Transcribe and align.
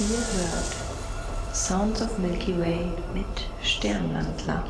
Ihr 0.00 0.16
hört 0.16 1.54
Sounds 1.54 2.00
of 2.00 2.16
Milky 2.16 2.58
Way 2.58 2.86
mit 3.12 3.48
Sternwandler. 3.62 4.64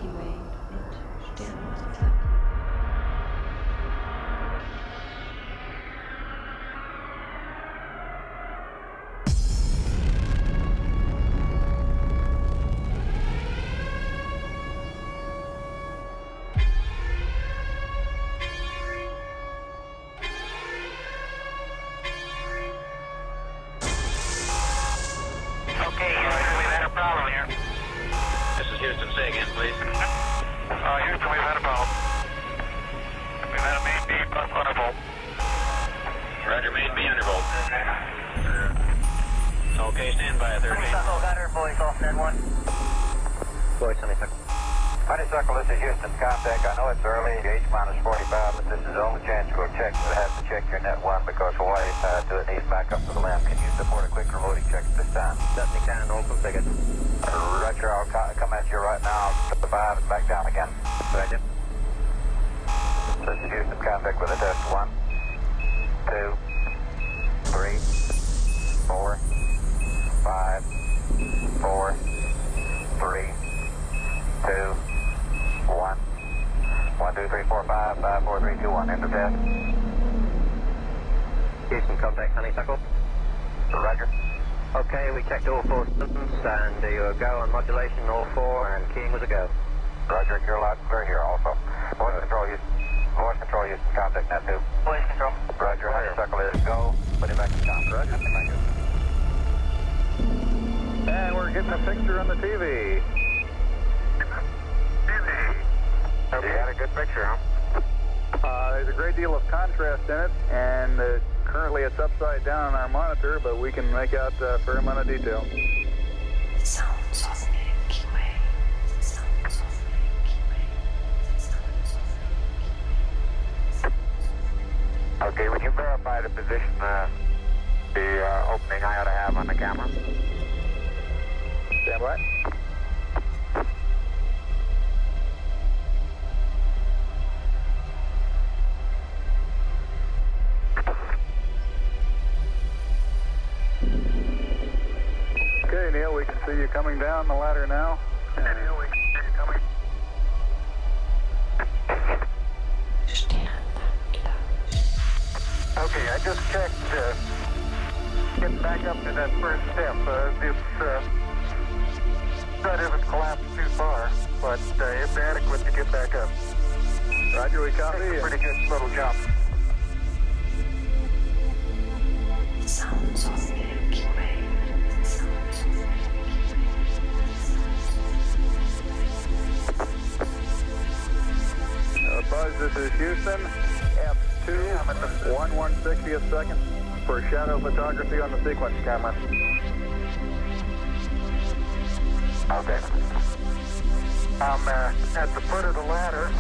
I'm 194.42 194.56
um, 194.56 194.68
uh, 194.68 195.20
at 195.20 195.28
the 195.34 195.40
foot 195.42 195.66
of 195.66 195.74
the 195.74 195.82
ladder. 195.82 196.32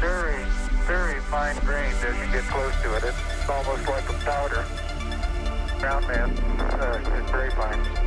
very, 0.00 0.44
very 0.88 1.20
fine 1.28 1.56
grained 1.58 1.96
as 1.98 2.16
you 2.16 2.32
get 2.32 2.44
close 2.44 2.72
to 2.80 2.96
it. 2.96 3.04
It's 3.04 3.50
almost 3.50 3.86
like 3.86 4.08
a 4.08 4.14
powder. 4.24 4.64
Ground 5.78 6.08
mass 6.08 7.24
is 7.26 7.30
very 7.30 7.50
fine. 7.50 7.99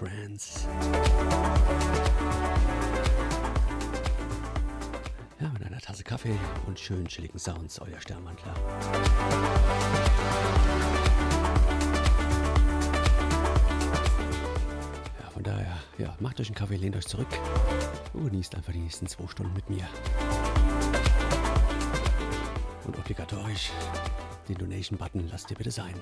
Trance. 0.00 0.60
Ja, 5.38 5.48
mit 5.50 5.62
einer 5.66 5.78
Tasse 5.78 6.02
Kaffee 6.04 6.34
und 6.66 6.80
schönen 6.80 7.06
chilligen 7.06 7.38
Sounds, 7.38 7.78
euer 7.80 8.00
Sternmantler. 8.00 8.54
Ja, 15.20 15.30
von 15.34 15.42
daher, 15.42 15.76
ja, 15.98 16.16
macht 16.18 16.40
euch 16.40 16.48
einen 16.48 16.54
Kaffee, 16.54 16.76
lehnt 16.76 16.96
euch 16.96 17.06
zurück 17.06 17.28
und 18.14 18.24
genießt 18.30 18.54
einfach 18.54 18.72
die 18.72 18.78
nächsten 18.78 19.06
zwei 19.06 19.26
Stunden 19.28 19.52
mit 19.52 19.68
mir. 19.68 19.86
Und 22.86 22.96
obligatorisch 22.98 23.70
den 24.48 24.56
Donation-Button 24.56 25.28
lasst 25.30 25.50
ihr 25.50 25.58
bitte 25.58 25.70
sein. 25.70 25.92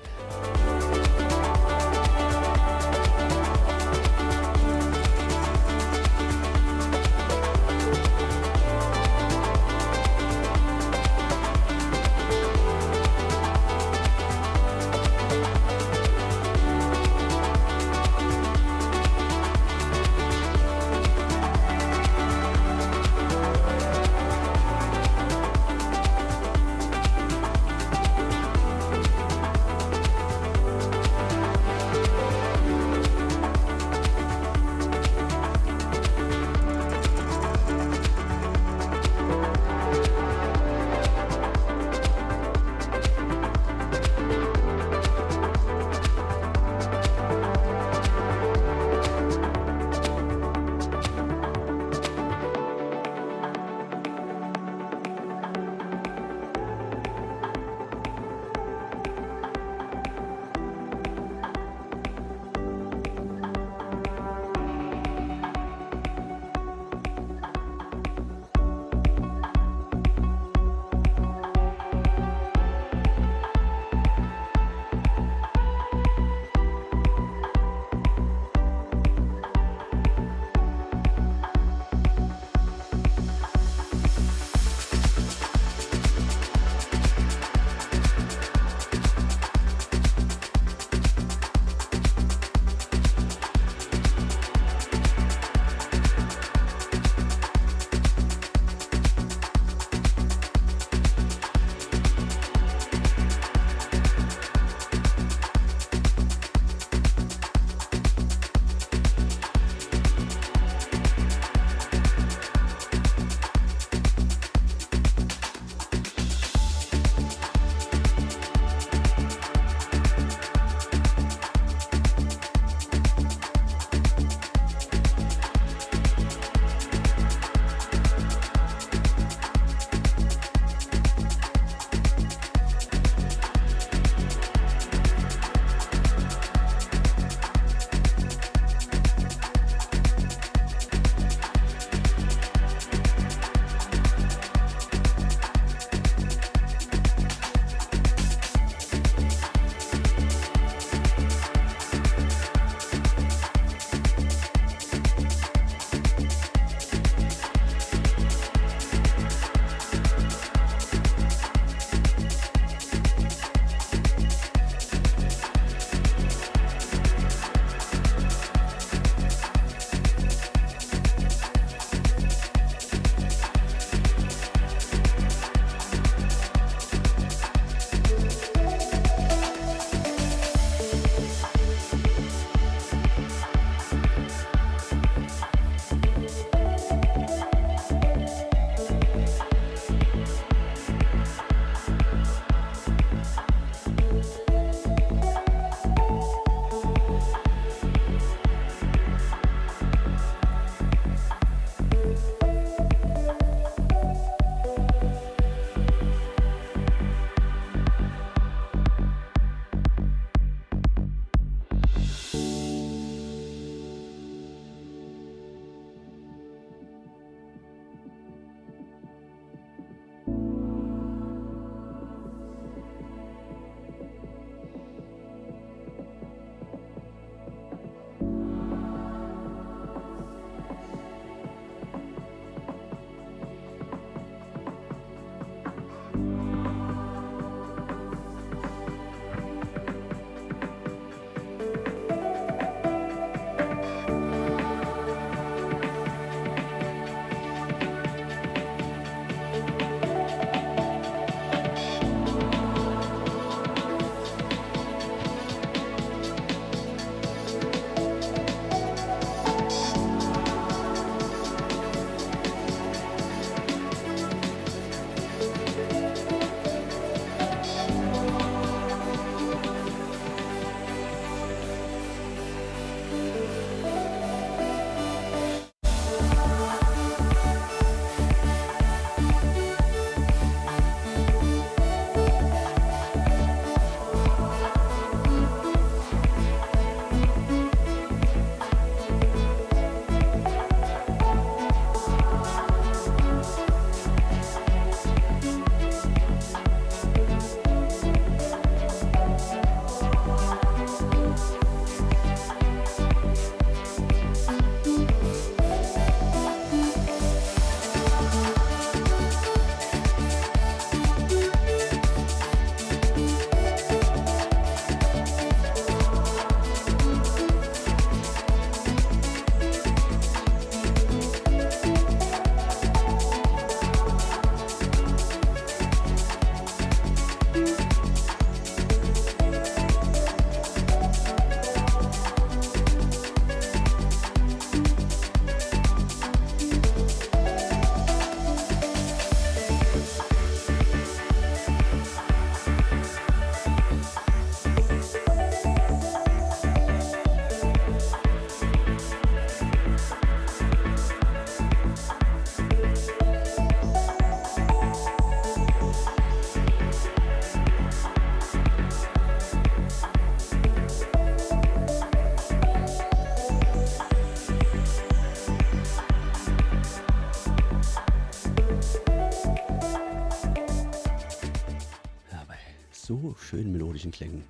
natürlichen 374.05 374.11
Klängen. 374.11 374.43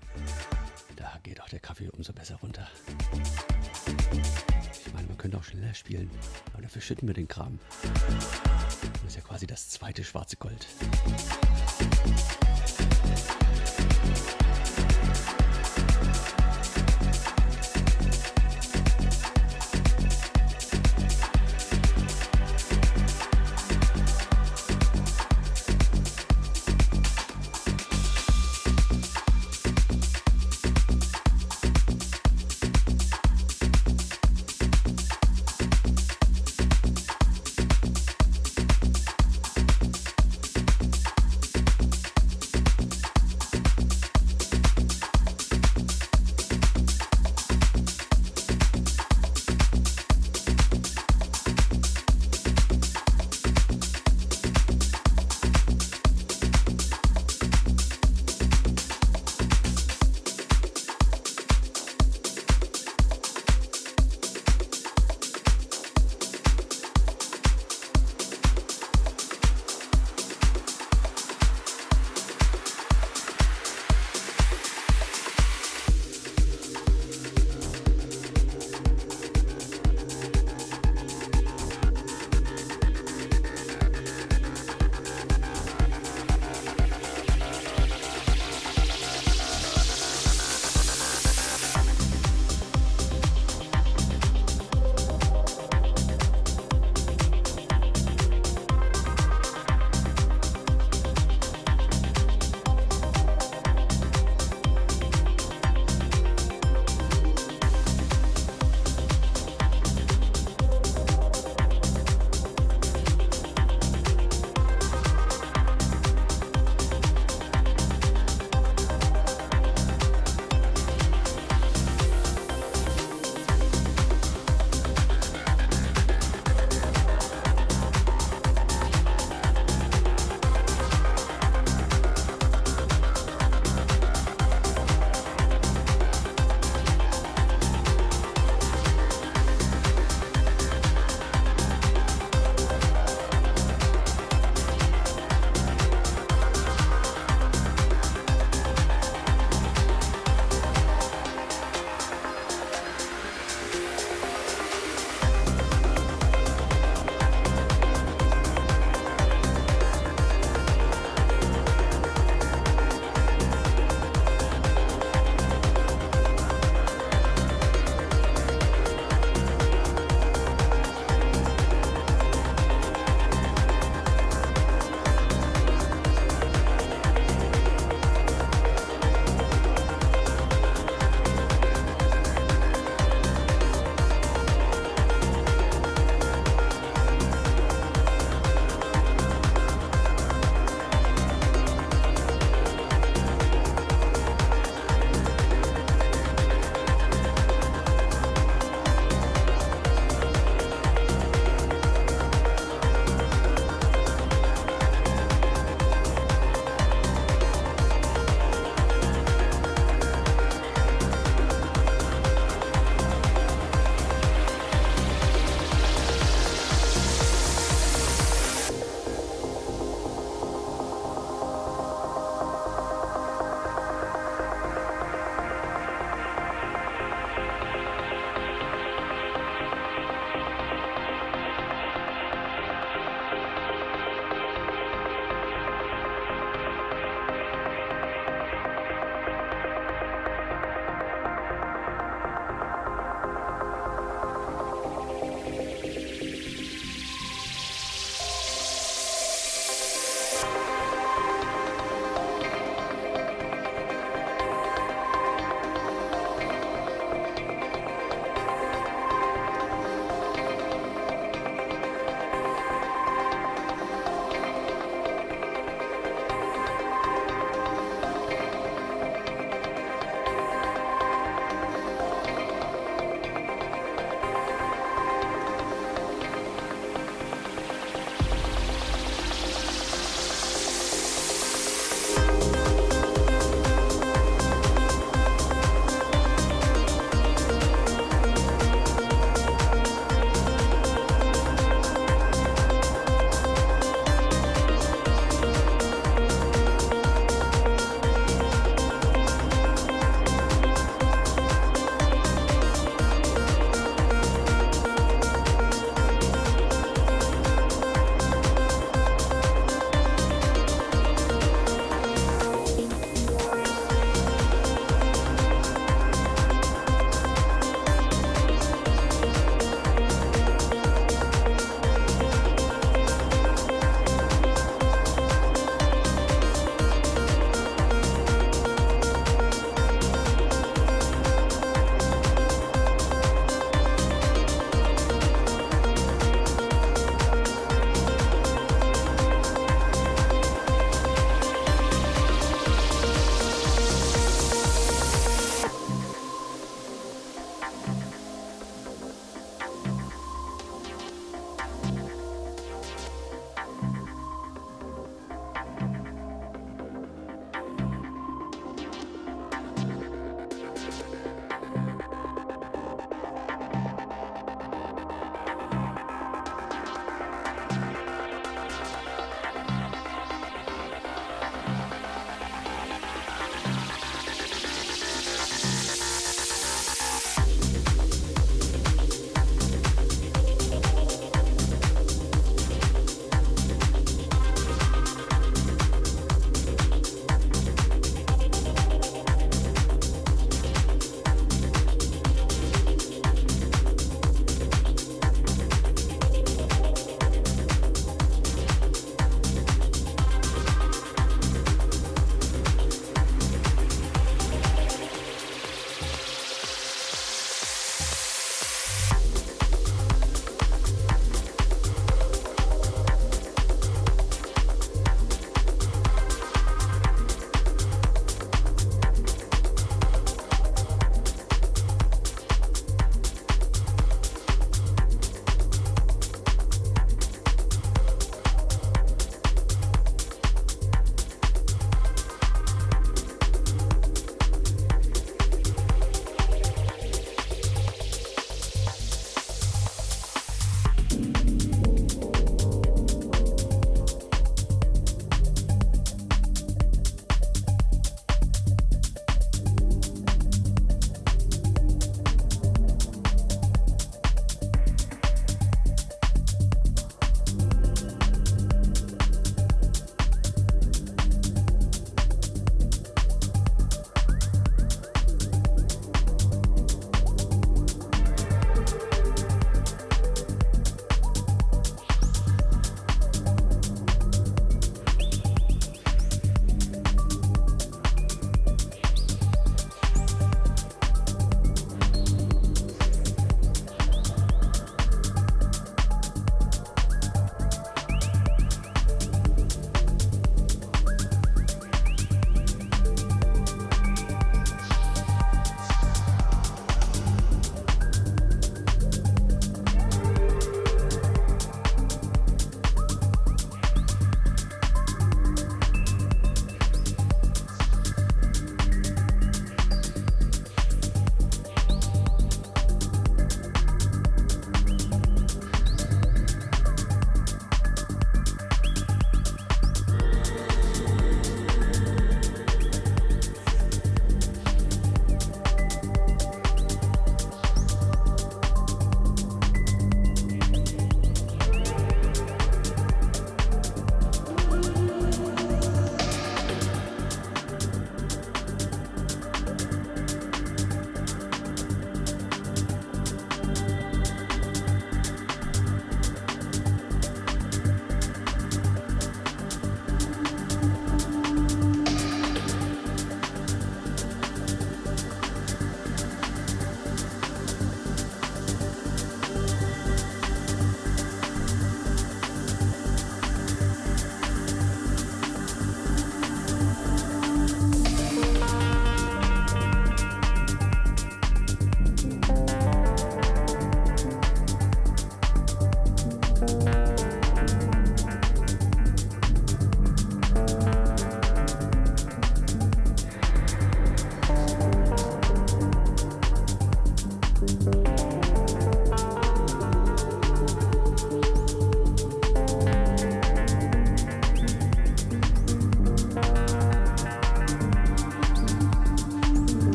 Da 0.96 1.14
geht 1.24 1.42
auch 1.42 1.50
der 1.50 1.60
Kaffee 1.60 1.90
umso 1.90 2.14
besser 2.14 2.36
runter. 2.38 2.68
Ich 4.86 4.94
meine, 4.94 5.08
man 5.08 5.18
könnte 5.18 5.38
auch 5.38 5.44
schneller 5.44 5.74
spielen, 5.74 6.10
aber 6.54 6.62
dafür 6.64 6.82
schütten 6.82 7.08
wir 7.08 7.14
den 7.16 7.28
Kram. 7.28 7.58
Das 7.84 9.04
ist 9.08 9.16
ja 9.16 9.22
quasi 9.22 9.48
das 9.48 9.70
zweite 9.70 10.04
schwarze 10.04 10.36
Gold. 10.38 10.68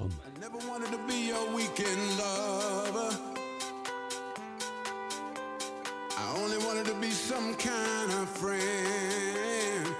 I 0.00 0.04
never 0.40 0.56
wanted 0.70 0.90
to 0.92 0.98
be 1.06 1.26
your 1.28 1.52
weekend 1.54 2.18
lover. 2.18 3.14
I 6.16 6.34
only 6.38 6.56
wanted 6.64 6.86
to 6.86 6.94
be 6.94 7.10
some 7.10 7.54
kind 7.56 8.12
of 8.12 8.26
friend. 8.30 9.94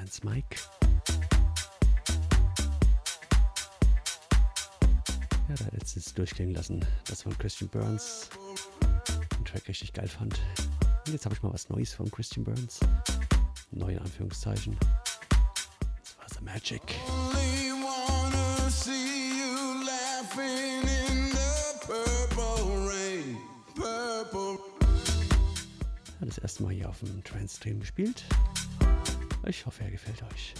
Trans 0.00 0.24
Mike. 0.24 0.56
Ja, 5.50 5.54
da 5.58 5.64
letztes 5.72 6.14
durchklingen 6.14 6.54
lassen. 6.54 6.82
Das 7.06 7.20
von 7.20 7.36
Christian 7.36 7.68
Burns. 7.68 8.30
Den 9.36 9.44
Track 9.44 9.68
richtig 9.68 9.92
geil 9.92 10.08
fand. 10.08 10.40
Und 11.06 11.12
jetzt 11.12 11.26
habe 11.26 11.34
ich 11.34 11.42
mal 11.42 11.52
was 11.52 11.68
Neues 11.68 11.92
von 11.92 12.10
Christian 12.10 12.44
Burns. 12.44 12.80
Neue 13.72 13.94
in 13.96 13.98
Anführungszeichen. 13.98 14.74
Das 16.02 16.16
war 16.16 16.26
The 16.38 16.44
Magic. 16.46 16.80
Only 17.06 17.72
wanna 17.76 18.56
das 26.22 26.38
erste 26.38 26.62
Mal 26.62 26.72
hier 26.72 26.88
auf 26.88 26.98
dem 27.00 27.22
Trans-Stream 27.24 27.80
gespielt. 27.80 28.24
Ich 29.46 29.64
hoffe, 29.66 29.84
er 29.84 29.90
gefällt 29.90 30.22
euch. 30.32 30.54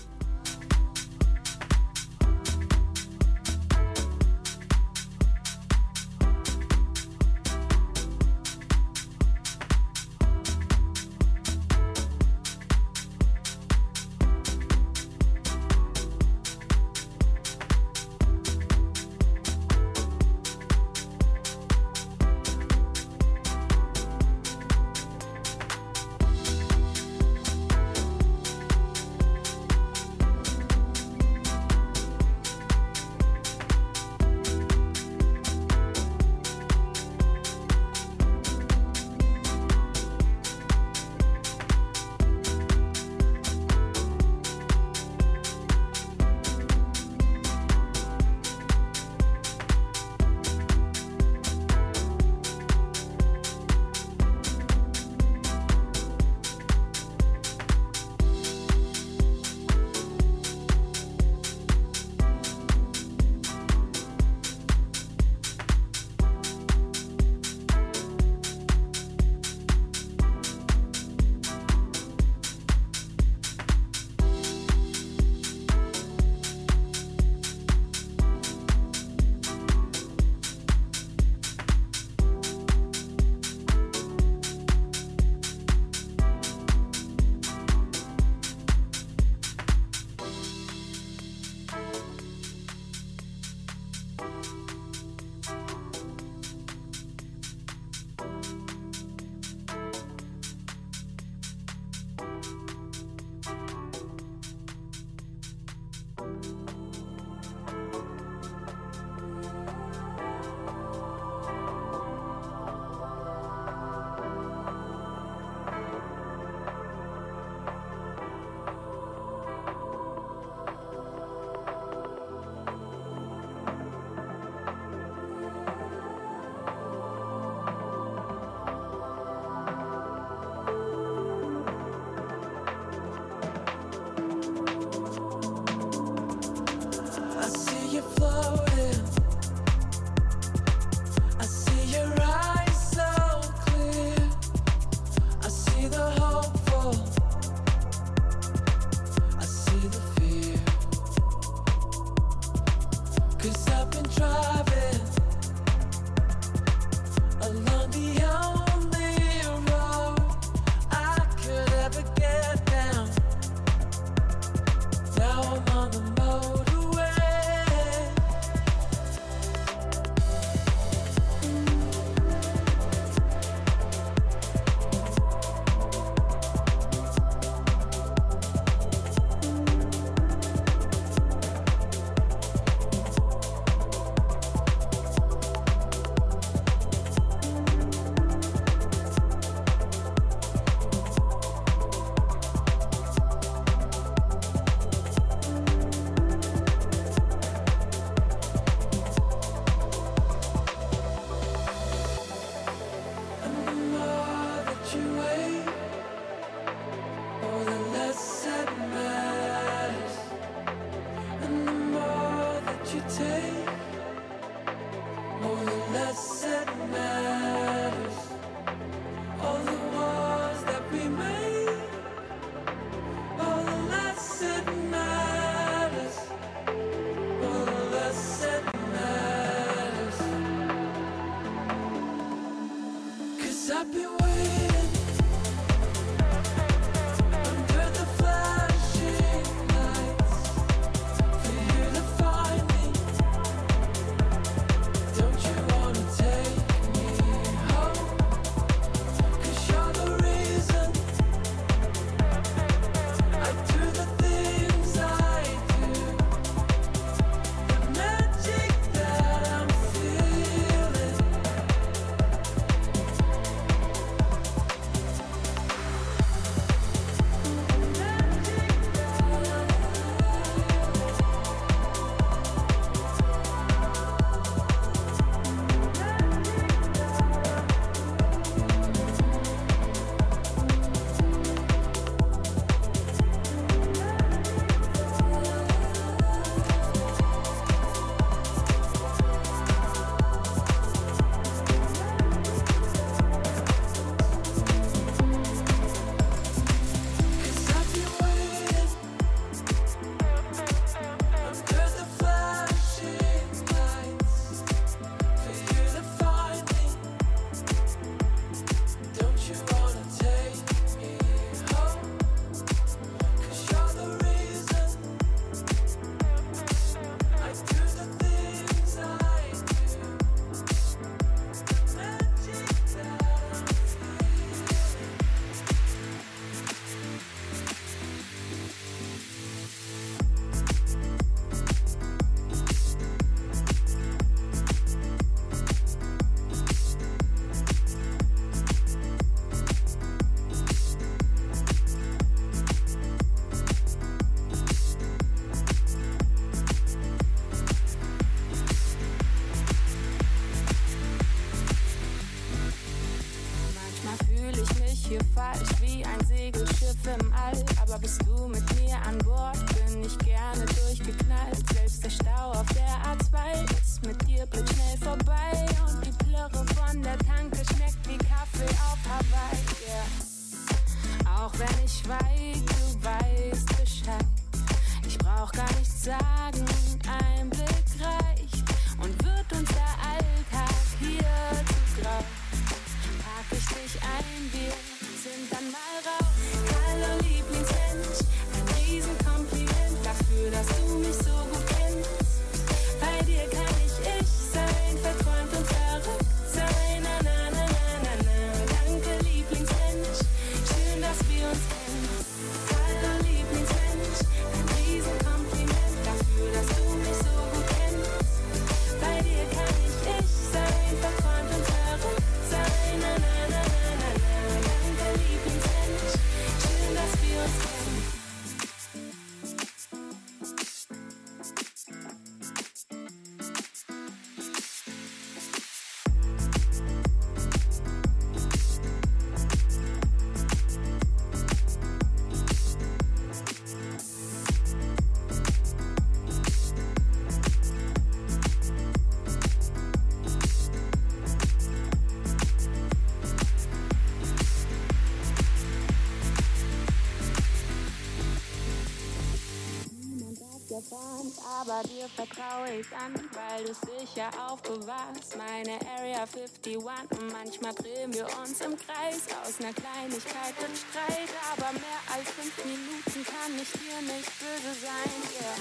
manchmal 457.70 457.74
drehen 457.74 458.12
wir 458.12 458.24
uns 458.40 458.60
im 458.60 458.76
Kreis. 458.76 459.22
Aus 459.44 459.60
einer 459.60 459.72
Kleinigkeit 459.72 460.54
wird 460.60 460.78
Streit, 460.78 461.30
aber 461.56 461.72
mehr 461.72 462.00
als 462.12 462.30
fünf 462.30 462.64
Minuten 462.64 463.24
kann 463.24 463.54
ich 463.60 463.70
dir 463.72 464.00
nicht 464.12 464.32
böse 464.40 464.74
sein. 464.80 465.40
Yeah. 465.40 465.59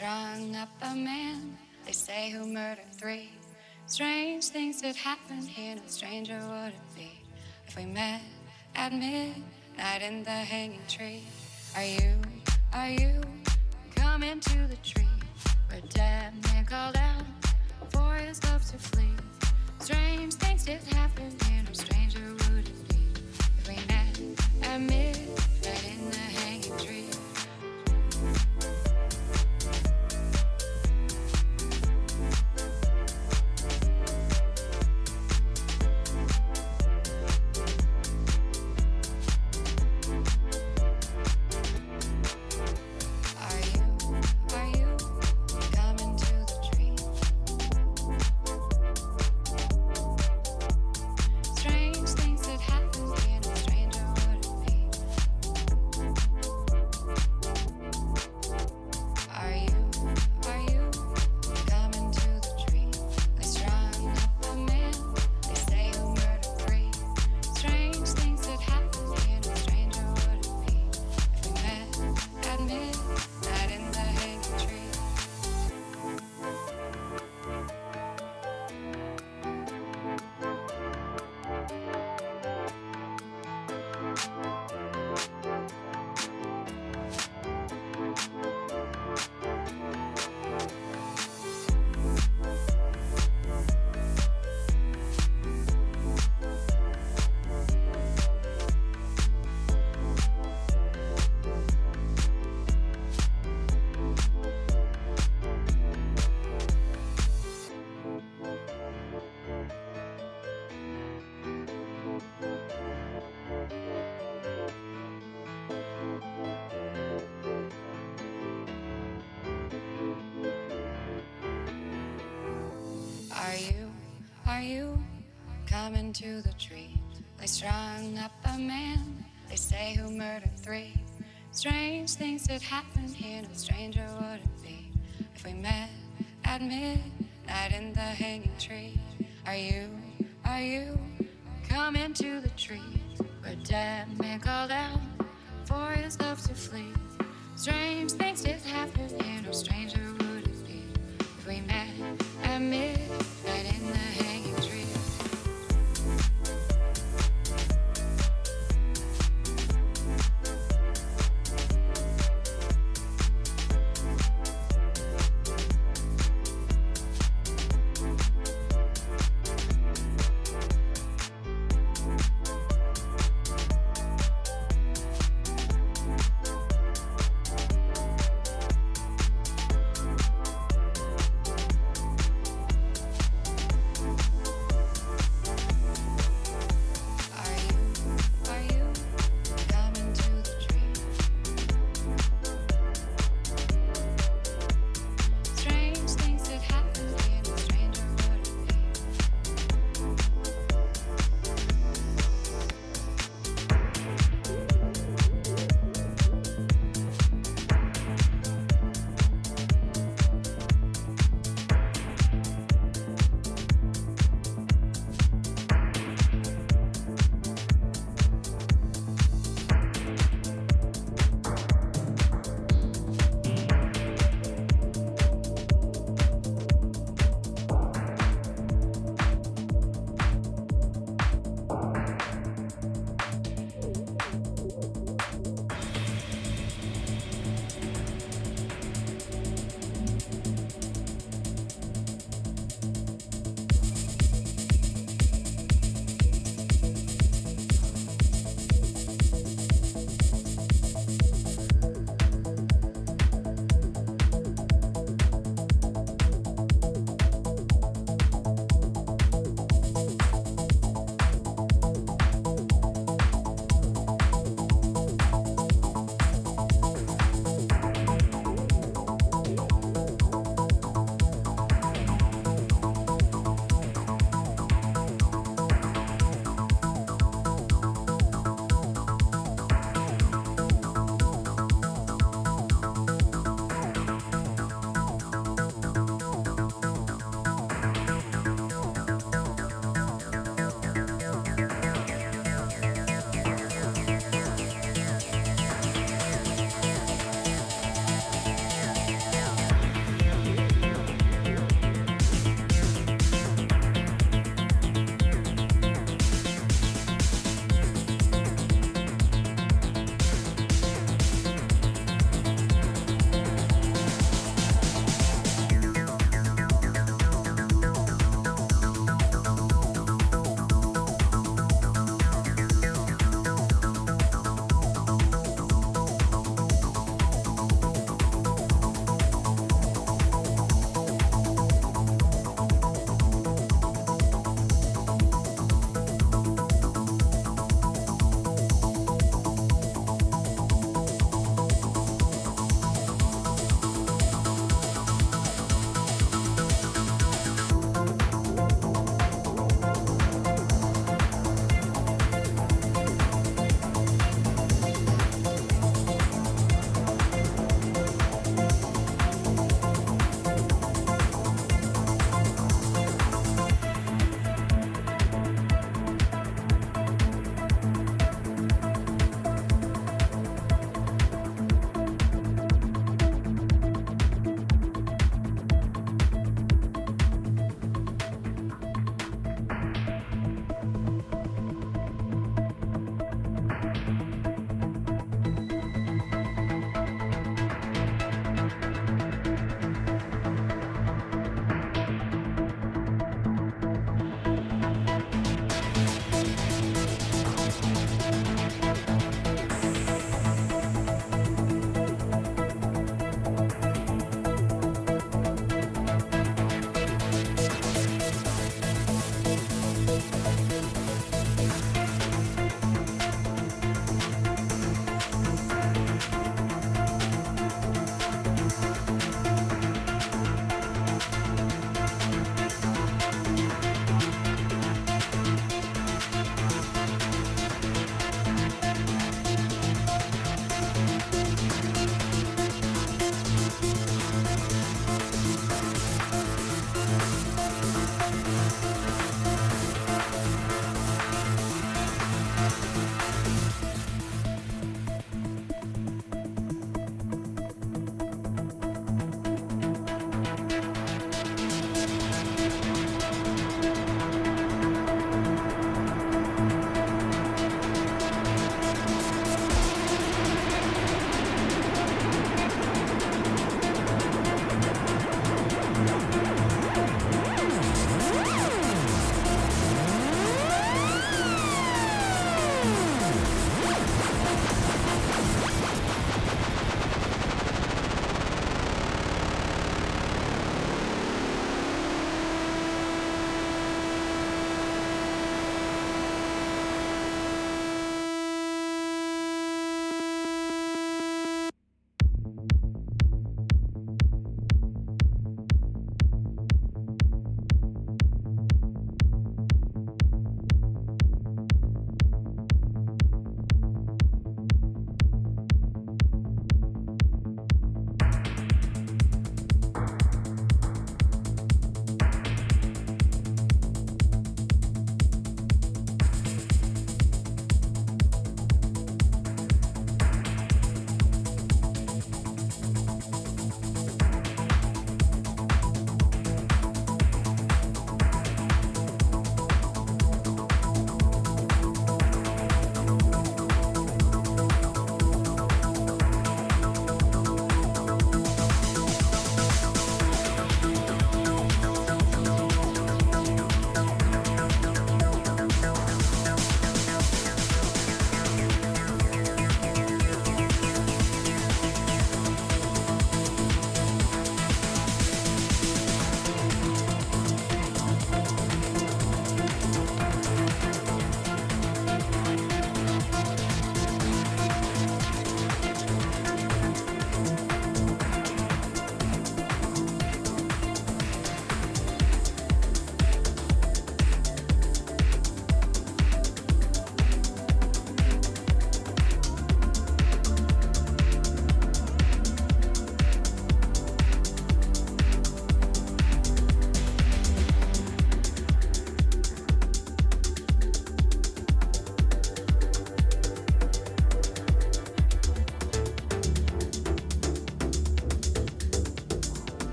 strung 0.00 0.56
up 0.56 0.68
a 0.80 0.94
man, 0.94 1.58
they 1.84 1.92
say, 1.92 2.30
who 2.30 2.46
murdered 2.50 2.90
three. 2.90 3.28
Strange 3.86 4.48
things 4.48 4.80
that 4.80 4.96
happen 4.96 5.42
here, 5.42 5.74
no 5.76 5.82
stranger 5.88 6.40
would 6.48 6.72
it 6.72 6.96
be 6.96 7.20
if 7.68 7.76
we 7.76 7.84
met 7.84 8.22
at 8.74 8.94
midnight 8.94 10.00
in 10.00 10.22
the 10.24 10.30
hanging 10.30 10.80
tree. 10.88 11.22
Are 11.76 11.84
you, 11.84 12.16
are 12.72 12.88
you 12.88 13.20
coming 13.94 14.40
to 14.40 14.66
the 14.70 14.76
tree 14.82 15.06
where 15.68 15.82
dead 15.92 16.32
man 16.46 16.64
called 16.64 16.96
out 16.96 17.26
for 17.92 18.14
his 18.14 18.42
love 18.44 18.64
to 18.70 18.78
flee? 18.78 19.12
Strange 19.80 20.32
things 20.32 20.64
did 20.64 20.80
happen 20.94 21.30
here, 21.44 21.62
no 21.66 21.72
stranger 21.74 22.20
would 22.48 22.66
it 22.70 22.88
be 22.88 23.04
if 23.58 23.68
we 23.68 23.76
met 23.86 24.18
at 24.66 24.80
midnight. 24.80 25.28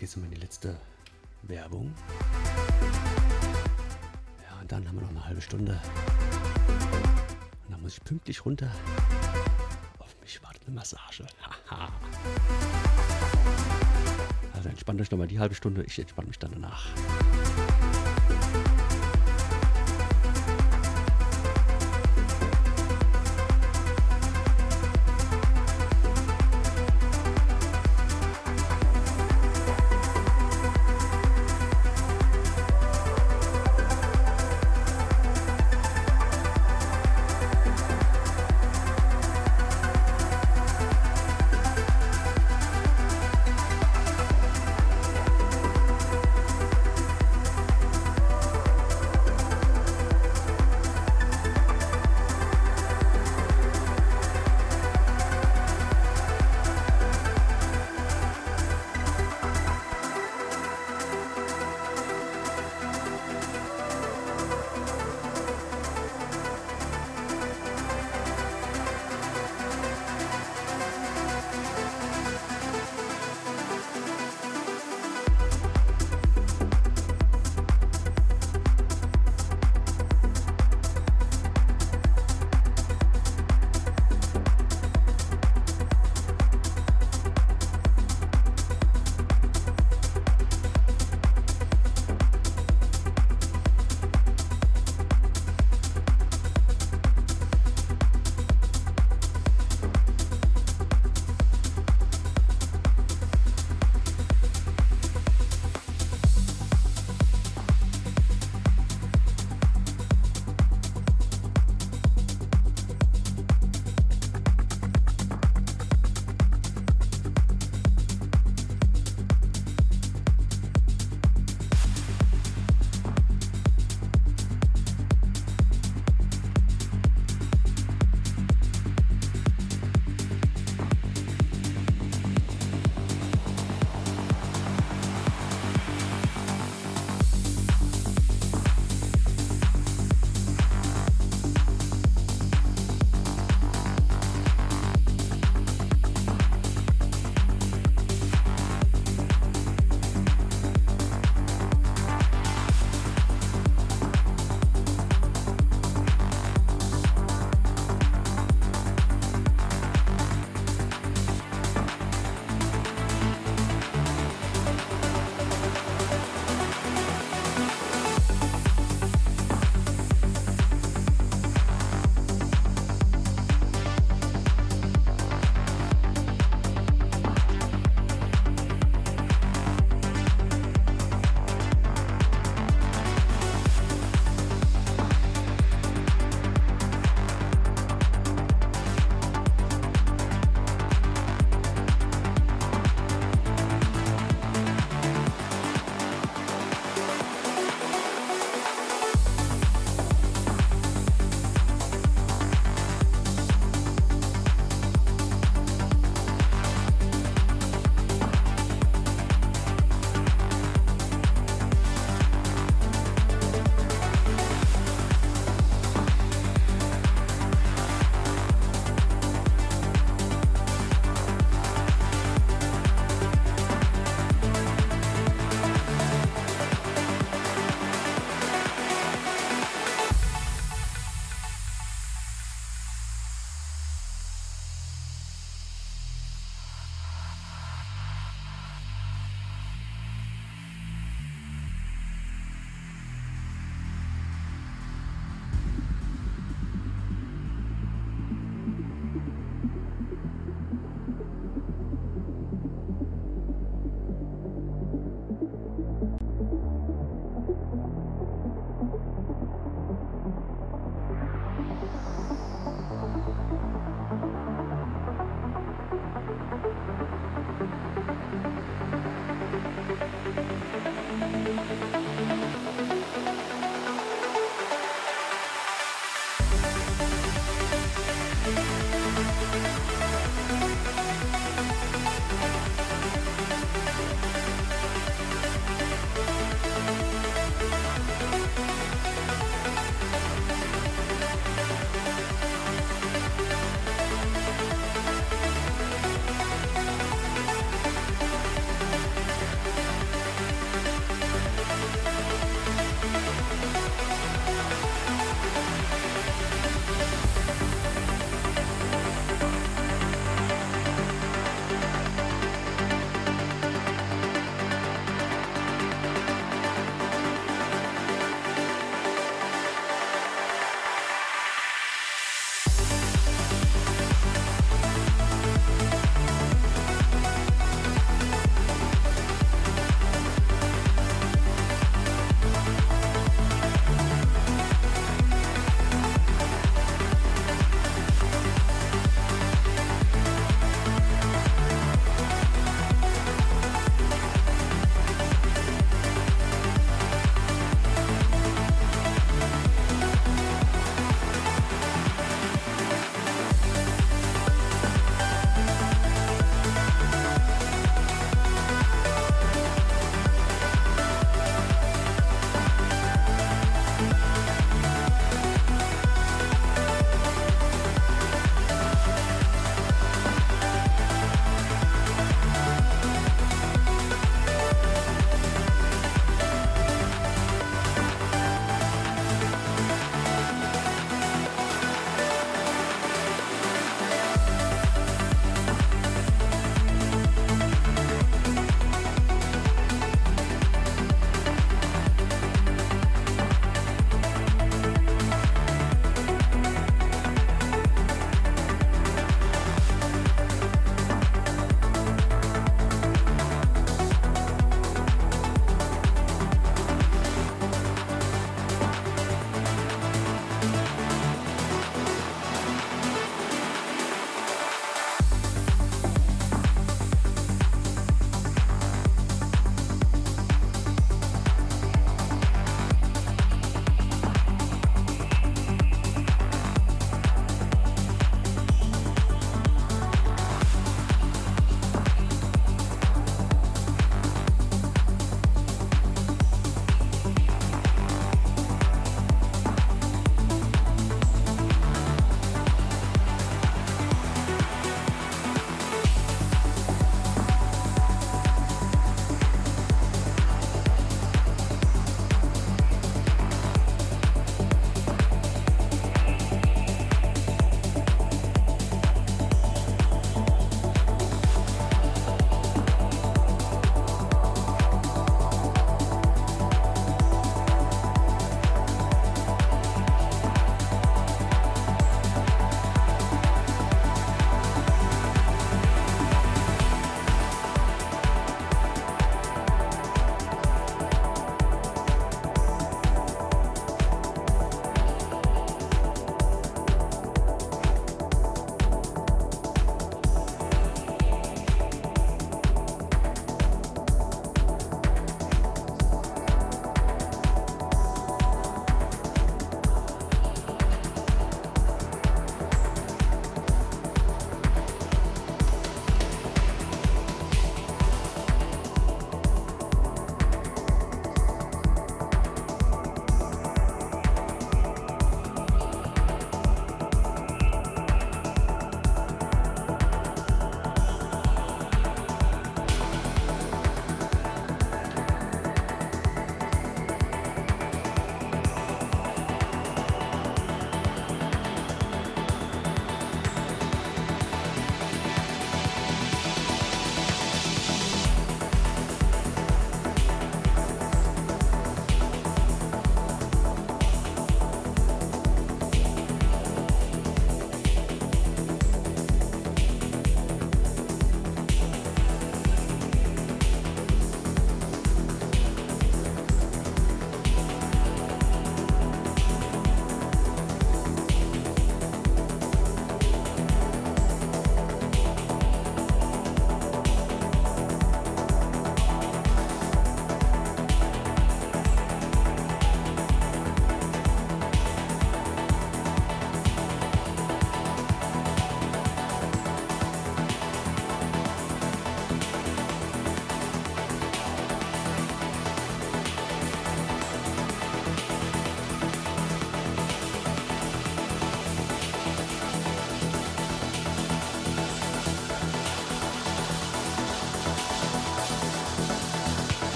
geht's 0.00 0.16
um 0.16 0.28
die 0.30 0.36
letzte 0.36 0.74
Werbung. 1.42 1.94
Ja, 4.48 4.56
und 4.62 4.72
dann 4.72 4.88
haben 4.88 4.94
wir 4.96 5.02
noch 5.02 5.10
eine 5.10 5.24
halbe 5.26 5.42
Stunde. 5.42 5.78
Und 7.66 7.72
dann 7.72 7.82
muss 7.82 7.98
ich 7.98 8.02
pünktlich 8.04 8.44
runter. 8.46 8.72
Auf 9.98 10.16
mich 10.22 10.42
wartet 10.42 10.62
eine 10.66 10.74
Massage. 10.74 11.26
also 14.54 14.68
entspannt 14.70 15.02
euch 15.02 15.10
nochmal 15.10 15.26
die 15.28 15.38
halbe 15.38 15.54
Stunde. 15.54 15.82
Ich 15.84 15.98
entspanne 15.98 16.28
mich 16.28 16.38
dann 16.38 16.52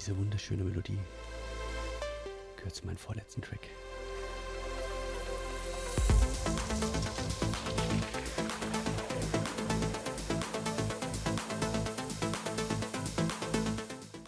diese 0.00 0.16
wunderschöne 0.16 0.64
Melodie 0.64 0.98
gehört 2.56 2.74
zu 2.74 2.86
meinem 2.86 2.96
vorletzten 2.96 3.42
Track. 3.42 3.60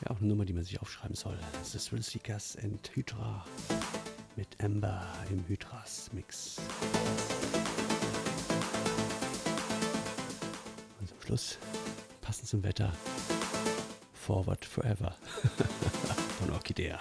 Ja, 0.04 0.10
auch 0.10 0.18
eine 0.18 0.26
Nummer, 0.26 0.44
die 0.44 0.52
man 0.52 0.62
sich 0.62 0.78
aufschreiben 0.78 1.16
soll. 1.16 1.38
Das 1.58 1.74
ist 1.74 1.88
Thrill 1.88 2.02
Seekers 2.02 2.58
and 2.62 2.90
Hydra 2.94 3.46
mit 4.36 4.48
Amber 4.62 5.02
im 5.30 5.42
Hydras 5.48 6.10
Mix. 6.12 6.56
Und 11.00 11.08
zum 11.08 11.16
Schluss, 11.24 11.56
passend 12.20 12.46
zum 12.48 12.62
Wetter, 12.62 12.92
Forward 14.32 14.64
Forever 14.64 15.12
von 16.40 16.52
Orchidea. 16.54 16.98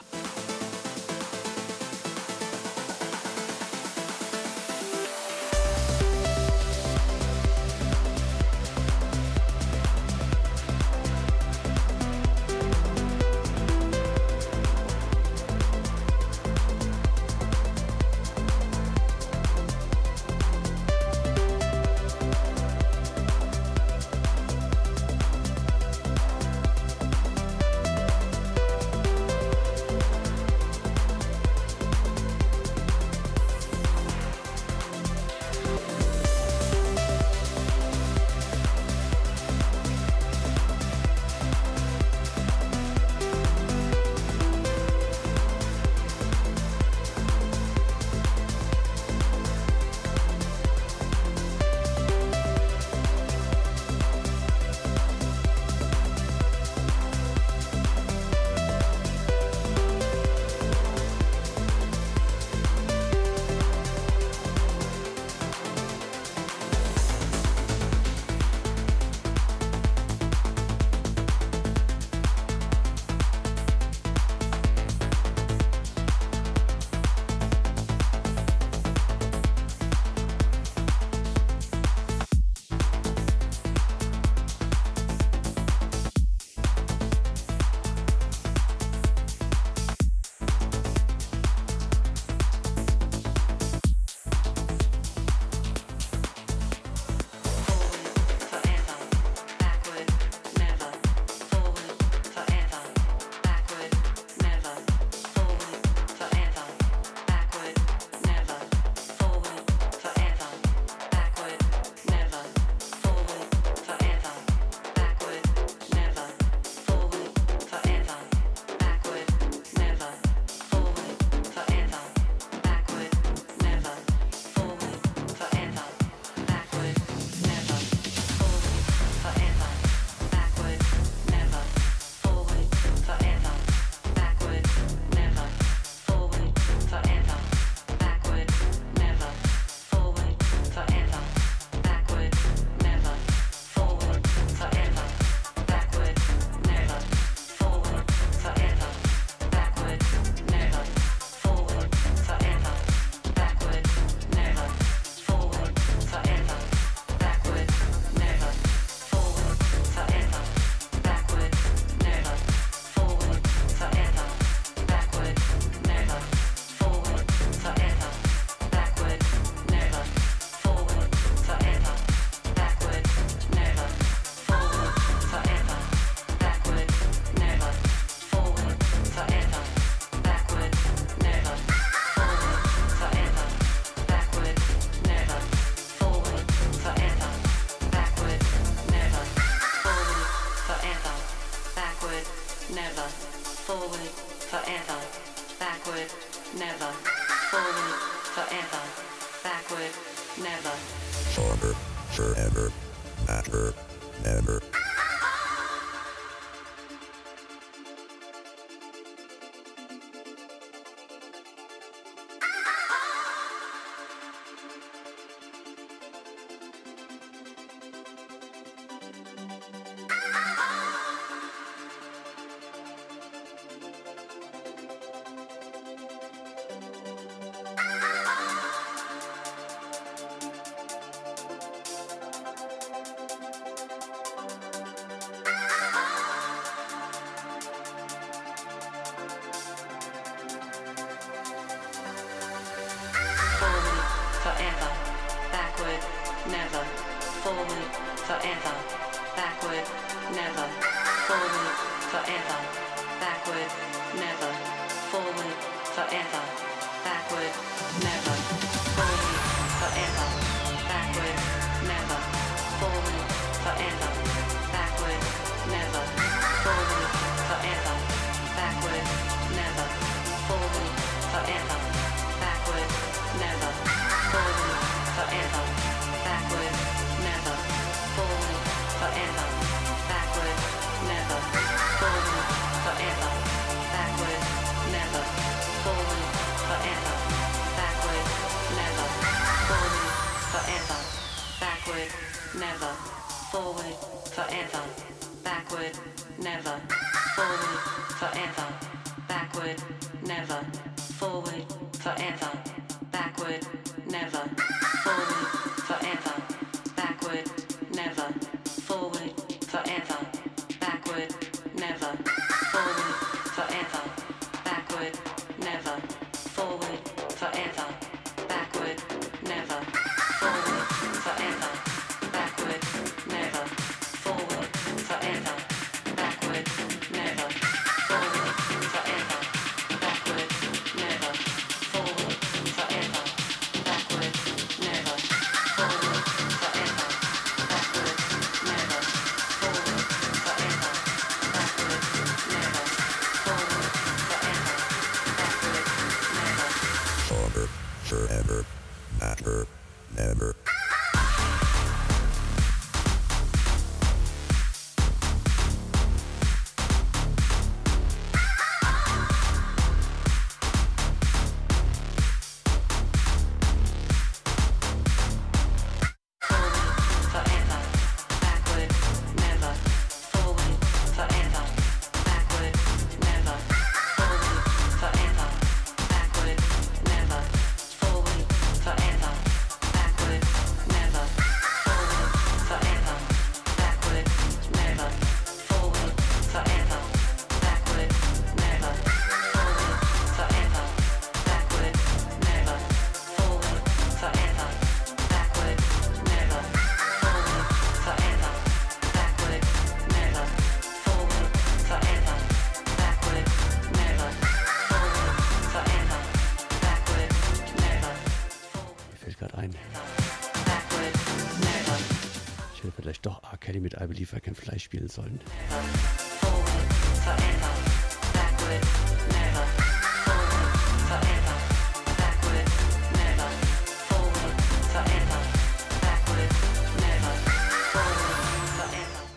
wir 414.34 414.40
kein 414.40 414.56
Fleisch 414.56 414.84
spielen 414.84 415.10
sollen. 415.10 415.42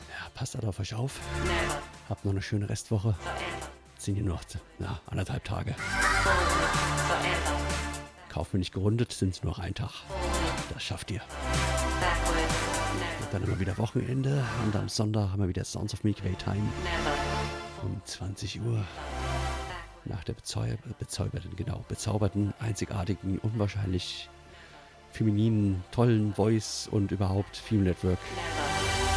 Ja, 0.09 0.29
passt 0.35 0.57
alle 0.57 0.69
auf 0.69 0.79
euch 0.81 0.95
auf. 0.95 1.19
Habt 2.09 2.25
noch 2.25 2.33
eine 2.33 2.43
schöne 2.43 2.69
Restwoche. 2.69 3.15
Sind 3.99 4.15
hier 4.17 4.25
noch 4.25 4.43
na, 4.79 5.01
anderthalb 5.07 5.45
Tage. 5.45 5.75
Kauft 8.29 8.53
mir 8.53 8.59
nicht 8.59 8.73
gerundet, 8.75 9.13
sind 9.13 9.31
es 9.35 9.43
nur 9.43 9.53
noch 9.53 9.59
ein 9.61 9.75
Tag. 9.75 9.91
Das 10.73 10.83
schafft 10.83 11.11
ihr. 11.11 11.23
Dann 13.33 13.43
immer 13.43 13.59
wieder 13.59 13.77
Wochenende 13.79 14.45
und 14.65 14.77
am 14.77 14.89
Sonntag 14.89 15.31
haben 15.33 15.41
wir 15.43 15.49
wieder 15.49 15.65
Sounds 15.65 15.93
of 15.95 16.05
Milkway 16.05 16.35
Time 16.35 16.63
um 17.83 18.01
20 18.05 18.61
Uhr. 18.61 18.85
Nach 20.05 20.23
der 20.25 20.35
bezauber 20.35 20.77
bezauberten, 20.99 21.57
genau, 21.57 21.85
bezauberten, 21.89 22.53
einzigartigen, 22.61 23.39
unwahrscheinlich 23.39 24.29
femininen, 25.11 25.83
tollen 25.93 26.33
Voice 26.35 26.89
und 26.91 27.11
überhaupt 27.11 27.57
Female 27.57 27.89
Network. 27.91 28.19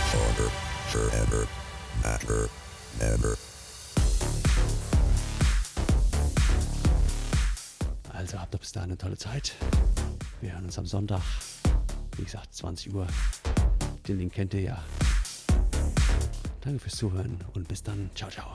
Forever, 0.07 0.51
forever, 0.87 1.47
matter, 2.01 2.49
never. 2.99 3.37
Also 8.13 8.39
habt 8.39 8.55
ihr 8.55 8.59
bis 8.59 8.71
dahin 8.71 8.91
eine 8.91 8.97
tolle 8.97 9.17
Zeit. 9.17 9.53
Wir 10.41 10.53
hören 10.53 10.65
uns 10.65 10.79
am 10.79 10.85
Sonntag, 10.87 11.21
wie 12.15 12.23
gesagt, 12.23 12.53
20 12.55 12.93
Uhr. 12.93 13.05
Den 14.07 14.19
Link 14.19 14.33
kennt 14.33 14.53
ihr 14.53 14.61
ja. 14.61 14.83
Danke 16.61 16.79
fürs 16.79 16.95
Zuhören 16.95 17.43
und 17.53 17.67
bis 17.67 17.83
dann. 17.83 18.09
Ciao, 18.15 18.29
ciao. 18.29 18.47